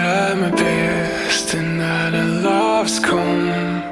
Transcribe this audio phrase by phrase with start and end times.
[0.00, 3.89] tried my best and not a love's come.